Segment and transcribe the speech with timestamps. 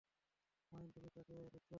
[0.71, 1.69] Wine তুমি তাকে দেখেছো?